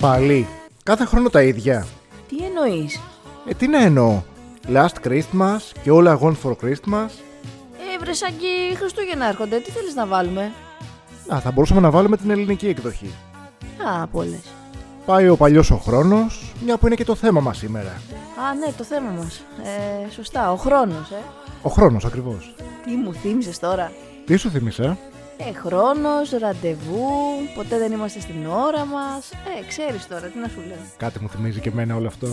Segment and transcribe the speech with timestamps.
[0.00, 0.46] Πάλι.
[0.82, 1.86] Κάθε χρόνο τα ίδια.
[2.28, 3.00] Τι εννοείς;
[3.48, 4.22] Ε, τι να εννοώ.
[4.68, 7.10] Last Christmas και All I Want for Christmas.
[7.78, 9.58] Ε, βρε σαν και Χριστούγεννα έρχονται.
[9.58, 10.52] Τι θέλεις να βάλουμε;
[11.34, 13.14] Α, θα μπορούσαμε να βάλουμε την ελληνική εκδοχή.
[14.00, 14.54] Α, πολλές.
[15.06, 17.90] Πάει ο παλιός ο χρόνος, μια που είναι και το θέμα μας σήμερα.
[18.50, 19.44] Α, ναι, το θέμα μας.
[19.62, 21.22] Ε, σωστά, ο χρόνος, ε.
[21.62, 22.54] Ο χρόνος ακριβώς.
[22.84, 23.92] Τι μου θύμισες τώρα.
[24.26, 24.98] Τι σου θύμισε,
[25.38, 27.08] Ε, χρόνος, ραντεβού,
[27.54, 29.30] ποτέ δεν είμαστε στην ώρα μας.
[29.32, 30.86] Ε, ξέρεις τώρα, τι να σου λέω.
[30.96, 32.26] Κάτι μου θυμίζει και εμένα όλο αυτό.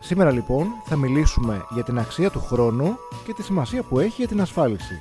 [0.00, 4.28] Σήμερα λοιπόν θα μιλήσουμε για την αξία του χρόνου και τη σημασία που έχει για
[4.28, 4.98] την ασφάλιση.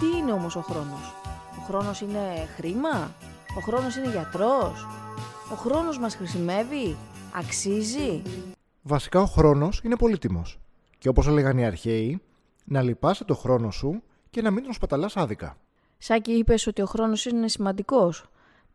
[0.00, 1.14] Τι είναι όμως ο χρόνος;
[1.58, 3.10] Ο χρόνος είναι χρήμα;
[3.56, 4.86] Ο χρόνος είναι γιατρός;
[5.52, 6.96] Ο χρόνος μας χρησιμεύει;
[7.38, 8.22] Αξίζει;
[8.86, 10.58] Βασικά ο χρόνος είναι πολύτιμος.
[10.98, 12.22] Και όπως έλεγαν οι αρχαίοι,
[12.64, 15.56] να λυπάσαι το χρόνο σου και να μην τον σπαταλάς άδικα.
[15.98, 18.24] Σάκη είπες ότι ο χρόνος είναι σημαντικός.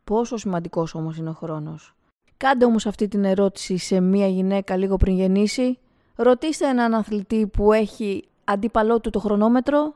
[0.04, 1.96] Πόσο σημαντικός όμως είναι ο χρόνος;
[2.38, 5.80] Κάντε όμως αυτή την ερώτηση σε μία γυναίκα λίγο πριν γεννήσει.
[6.16, 9.96] Ρωτήστε έναν αθλητή που έχει αντίπαλό του το χρονόμετρο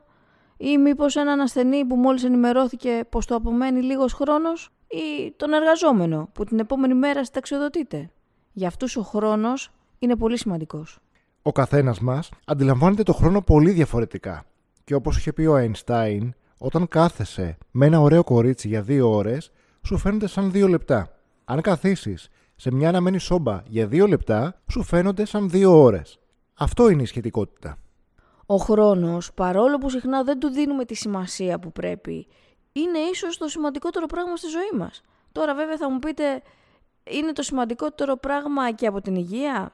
[0.58, 6.30] ή μήπως έναν ασθενή που μόλις ενημερώθηκε πως το απομένει λίγος χρόνος ή τον εργαζόμενο
[6.34, 8.10] που την επόμενη μέρα συνταξιοδοτείται.
[8.52, 9.72] Για αυτούς ο χρόνος
[10.04, 11.00] είναι πολύ σημαντικός.
[11.42, 14.46] Ο καθένας μας αντιλαμβάνεται το χρόνο πολύ διαφορετικά.
[14.84, 19.52] Και όπως είχε πει ο Einstein, όταν κάθεσαι με ένα ωραίο κορίτσι για δύο ώρες,
[19.82, 21.12] σου φαίνονται σαν δύο λεπτά.
[21.46, 26.20] Αν καθίσεις σε μια αναμένη σόμπα για δύο λεπτά, σου φαίνονται σαν δύο ώρες.
[26.54, 27.78] Αυτό είναι η σχετικότητα.
[28.46, 32.28] Ο χρόνος, παρόλο που συχνά δεν του δίνουμε τη σημασία που πρέπει,
[32.72, 35.02] είναι ίσως το σημαντικότερο πράγμα στη ζωή μας.
[35.32, 36.42] Τώρα βέβαια θα μου πείτε,
[37.04, 39.74] είναι το σημαντικότερο πράγμα και από την υγεία;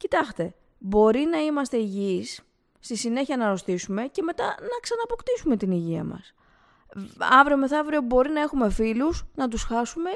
[0.00, 2.42] Κοιτάξτε, μπορεί να είμαστε υγιείς,
[2.78, 6.34] στη συνέχεια να αρρωστήσουμε και μετά να ξαναποκτήσουμε την υγεία μας.
[7.40, 10.10] Αύριο μεθαύριο μπορεί να έχουμε φίλους, να τους χάσουμε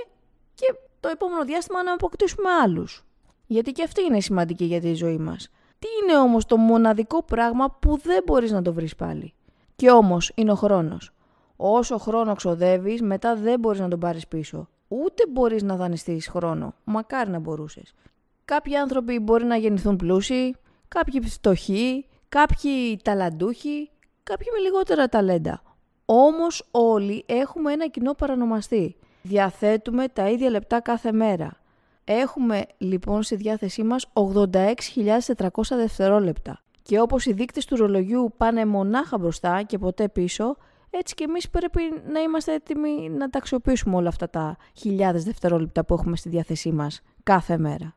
[0.55, 3.05] και το επόμενο διάστημα να αποκτήσουμε άλλους.
[3.47, 5.51] Γιατί και αυτή είναι σημαντική για τη ζωή μας.
[5.79, 9.35] Τι είναι όμως το μοναδικό πράγμα που δεν μπορείς να το βρεις πάλι;
[9.77, 11.13] Και όμως είναι ο χρόνος.
[11.57, 14.69] Όσο χρόνο ξοδεύεις, μετά δεν μπορείς να τον πάρεις πίσω.
[14.89, 16.75] Ούτε μπορείς να δανειστείς χρόνο.
[16.85, 17.95] Μακάρι να μπορούσες.
[18.45, 20.57] Κάποιοι άνθρωποι μπορεί να γεννηθούν πλούσιοι,
[20.89, 23.91] κάποιοι φτωχοί, κάποιοι ταλαντούχοι,
[24.23, 25.63] κάποιοι με λιγότερα ταλέντα.
[26.05, 28.97] Όμως όλοι έχουμε ένα κοινό παρανομαστή.
[29.23, 31.61] Διαθέτουμε τα ίδια λεπτά κάθε μέρα.
[32.05, 36.61] Έχουμε λοιπόν στη διάθεσή μας 86.400 δευτερόλεπτα.
[36.83, 40.57] Και όπως οι δείκτες του ρολογιού πάνε μονάχα μπροστά και ποτέ πίσω,
[40.91, 41.81] έτσι και εμείς πρέπει
[42.13, 46.73] να είμαστε έτοιμοι να τα αξιοποιήσουμε όλα αυτά τα χιλιάδες δευτερόλεπτα που έχουμε στη διάθεσή
[46.73, 47.95] μας κάθε μέρα.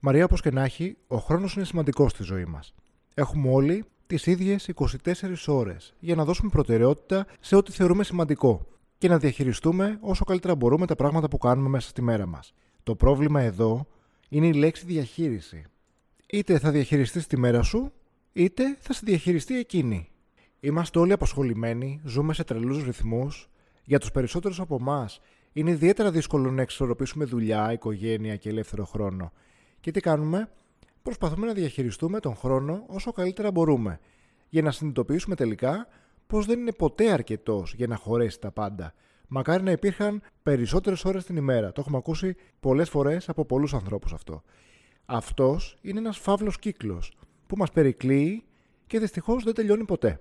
[0.00, 2.74] Μαρία, όπως και να έχει, ο χρόνος είναι σημαντικός στη ζωή μας.
[3.14, 8.66] Έχουμε όλοι τις ίδιες 24 ώρες για να δώσουμε προτεραιότητα σε ό,τι θεωρούμε σημαντικό
[8.98, 12.54] και να διαχειριστούμε όσο καλύτερα μπορούμε τα πράγματα που κάνουμε μέσα στη μέρα μας.
[12.82, 13.86] Το πρόβλημα εδώ
[14.28, 15.64] είναι η λέξη διαχείριση.
[16.26, 17.92] Είτε θα διαχειριστείς τη μέρα σου,
[18.32, 20.08] είτε θα σε διαχειριστεί εκείνη.
[20.60, 23.48] Είμαστε όλοι απασχολημένοι, ζούμε σε τρελούς ρυθμούς.
[23.84, 25.20] Για τους περισσότερους από εμάς
[25.52, 29.32] είναι ιδιαίτερα δύσκολο να εξορροπήσουμε δουλειά, οικογένεια και ελεύθερο χρόνο.
[29.80, 30.48] Και τι κάνουμε;
[31.02, 34.00] Προσπαθούμε να διαχειριστούμε τον χρόνο όσο καλύτερα μπορούμε,
[34.48, 35.86] για να συνειδητοποιήσουμε τελικά
[36.26, 38.94] πως δεν είναι ποτέ αρκετός για να χωρέσει τα πάντα.
[39.28, 41.72] Μακάρι να υπήρχαν περισσότερες ώρες την ημέρα.
[41.72, 44.42] Το έχουμε ακούσει πολλές φορές από πολλούς ανθρώπους αυτό.
[45.04, 47.12] Αυτός είναι ένας φαύλος κύκλος
[47.46, 48.44] που μας περικλείει
[48.86, 50.20] και δυστυχώς δεν τελειώνει ποτέ.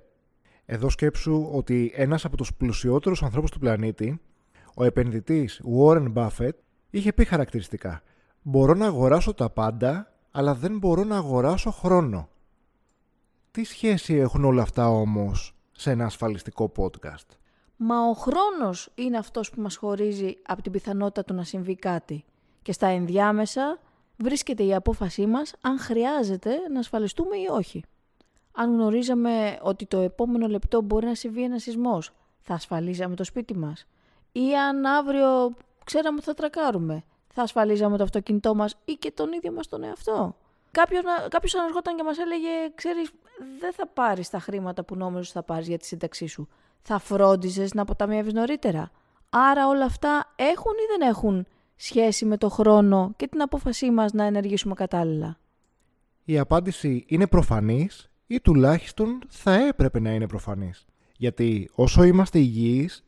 [0.65, 4.21] Εδώ σκέψου ότι ένας από τους πλουσιότερους ανθρώπους του πλανήτη,
[4.75, 6.53] ο επενδυτής Warren Buffett,
[6.89, 8.01] είχε πει χαρακτηριστικά:
[8.41, 12.29] Μπορώ να αγοράσω τα πάντα, αλλά δεν μπορώ να αγοράσω χρόνο.
[13.51, 17.37] Τι σχέση έχουν όλα αυτά όμως σε ένα ασφαλιστικό podcast;
[17.75, 22.23] Μα ο χρόνος είναι αυτός που μας χωρίζει από την πιθανότητα του να συμβεί κάτι.
[22.61, 23.79] Και στα ενδιάμεσα
[24.17, 27.83] βρίσκεται η απόφασή μας αν χρειάζεται να ασφαλιστούμε ή όχι.
[28.51, 33.57] Αν γνωρίζαμε ότι το επόμενο λεπτό μπορεί να συμβεί ένα σεισμός, θα ασφαλίζαμε το σπίτι
[33.57, 33.87] μας.
[34.31, 37.03] Ή αν αύριο ξέραμε ότι θα τρακάρουμε,
[37.39, 40.35] θα ασφαλίζαμε το αυτοκίνητό μας ή και τον ίδιο μας τον εαυτό.
[40.71, 43.11] Κάποιος, κάποιος αναργόταν και μας έλεγε, ξέρεις,
[43.59, 46.47] δεν θα πάρεις τα χρήματα που νόμιζες θα πάρεις για τη σύνταξή σου
[46.81, 48.91] θα φρόντιζες να αποταμιεύεις νωρίτερα.
[49.29, 51.45] Άρα όλα αυτά έχουν ή δεν έχουν
[51.75, 55.37] σχέση με το χρόνο και την απόφασή μας να ενεργήσουμε κατάλληλα;
[56.25, 60.85] Η απάντηση είναι προφανής ή τουλάχιστον θα έπρεπε να είναι προφανής.
[61.17, 63.03] Γιατί όσο είμαστε υγιείς,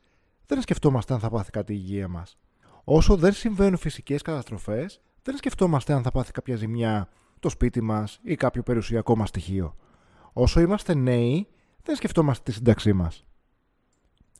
[0.46, 2.38] δεν σκεφτόμαστε αν θα πάθει κάτι η υγεία μας.
[2.84, 8.20] Όσο δεν συμβαίνουν φυσικές καταστροφές, δεν σκεφτόμαστε αν θα πάθει κάποια ζημιά το σπίτι μας
[8.24, 9.76] ή κάποιο περιουσιακό μας στοιχείο.
[10.34, 11.48] Όσο είμαστε νέοι,
[11.84, 13.26] δεν σκεφτόμαστε τη σύνταξή μας.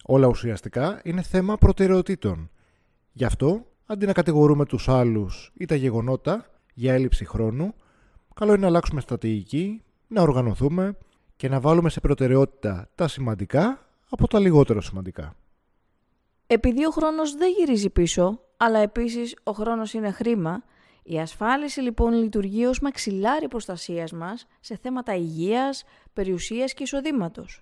[0.04, 2.50] Όλα ουσιαστικά είναι θέμα προτεραιοτήτων.
[3.12, 7.74] Γι' αυτό, αντί να κατηγορούμε τους άλλους ή τα γεγονότα για έλλειψη χρόνου,
[8.34, 10.98] καλό είναι να αλλάξουμε στρατηγική, να οργανωθούμε
[11.36, 15.36] και να βάλουμε σε προτεραιότητα τα σημαντικά από τα λιγότερο σημαντικά.
[16.54, 20.64] Επειδή ο χρόνος δεν γυρίζει πίσω, αλλά επίσης ο χρόνος είναι χρήμα,
[21.04, 25.84] η ασφάλιση λοιπόν λειτουργεί ως μαξιλάρι προστασίας μας σε θέματα υγείας,
[26.14, 27.62] περιουσίας και εισοδήματος.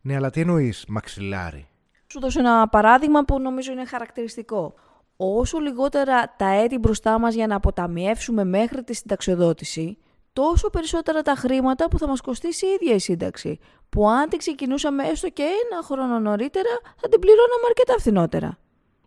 [0.00, 1.68] Ναι, αλλά τι εννοείς μαξιλάρι;
[2.06, 4.74] Σου δώσω ένα παράδειγμα που νομίζω είναι χαρακτηριστικό.
[5.16, 9.98] Όσο λιγότερα τα έτη μπροστά μας για να αποταμιεύσουμε μέχρι τη συνταξιοδότηση,
[10.34, 13.58] τόσο περισσότερα τα χρήματα που θα μας κοστίσει η ίδια η σύνταξη,
[13.88, 18.58] που αν την ξεκινούσαμε έστω και ένα χρόνο νωρίτερα, θα την πληρώναμε αρκετά φθηνότερα.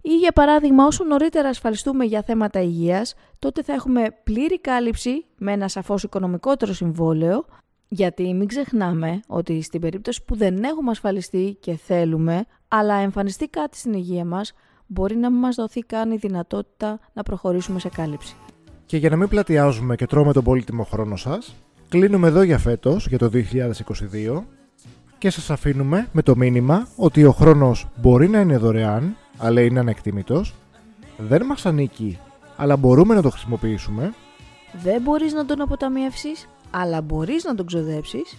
[0.01, 5.51] Ή για παράδειγμα, όσο νωρίτερα ασφαλιστούμε για θέματα υγείας, τότε θα έχουμε πλήρη κάλυψη με
[5.51, 7.45] ένα σαφώς οικονομικότερο συμβόλαιο,
[7.88, 13.77] γιατί μην ξεχνάμε ότι στην περίπτωση που δεν έχουμε ασφαλιστεί και θέλουμε, αλλά εμφανιστεί κάτι
[13.77, 14.53] στην υγεία μας,
[14.88, 18.35] μπορεί να μην μας δοθεί καν η δυνατότητα να προχωρήσουμε σε κάλυψη.
[18.88, 21.56] Και για να μην πλατιάζουμε και τρώμε τον πολύτιμο χρόνο σας,
[21.89, 24.44] κλείνουμε εδώ για φέτος, για το 2022,
[25.18, 29.80] και σας αφήνουμε με το μήνυμα ότι ο χρόνος μπορεί να είναι δωρεάν, αλλά είναι
[29.80, 30.54] ανεκτήμητος,
[31.18, 32.19] δεν μας ανήκει,
[32.56, 34.13] αλλά μπορούμε να το χρησιμοποιήσουμε,
[34.84, 38.38] Δεν μπορείς να τον αποταμιεύσεις, αλλά μπορείς να τον ξοδέψεις.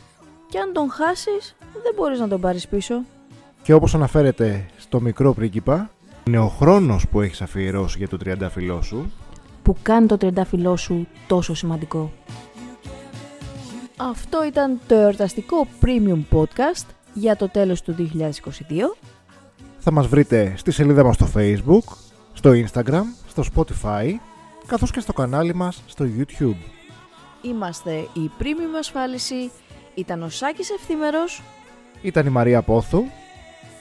[0.49, 3.03] Και αν τον χάσεις, δεν μπορείς να τον πάρεις πίσω.
[3.62, 5.91] και όπως αναφέρεται στο μικρό πρίγκιπα,
[6.27, 9.12] είναι ο χρόνος που έχεις αφιερώσει για το τριαντάφυλλό σου
[9.69, 12.12] που κάνει το τριαντάφυλλό σου τόσο σημαντικό.
[13.97, 18.97] Αυτό ήταν το εορταστικό Premium Podcast για το τέλος του 2022.
[19.79, 21.97] Θα μας βρείτε στη σελίδα μας στο Facebook,
[22.32, 24.11] στο Instagram, στο Spotify,
[24.67, 26.56] καθώς και στο κανάλι μας στο YouTube.
[27.43, 29.50] Είμαστε η Premium Ασφάλιση,
[29.94, 31.43] ήταν ο Σάκης Ευθύμερος,
[32.03, 33.05] Ήταν η Μαρία Πόθου.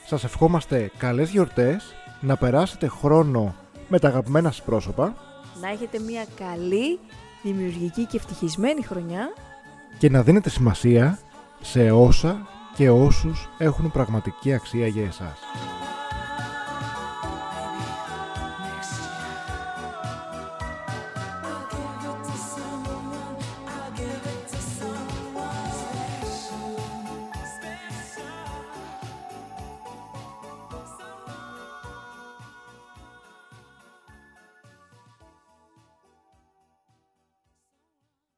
[0.06, 3.56] Σας ευχόμαστε καλές γιορτές, να περάσετε χρόνο
[3.88, 5.16] με τα αγαπημένα σας πρόσωπα
[5.62, 7.00] να έχετε μια καλή,
[7.44, 9.34] δημιουργική και ευτυχισμένη χρονιά.
[9.98, 11.20] και να δίνετε σημασία
[11.62, 15.40] σε όσα και όσους έχουν πραγματική αξία για εσάς.